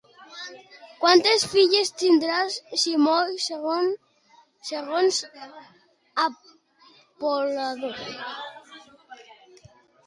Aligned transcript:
Quantes 1.01 1.41
filles 1.51 1.89
tindria 1.99 2.39
Simois, 2.53 3.51
segons 4.69 5.21
Apol·lodor? 6.27 8.01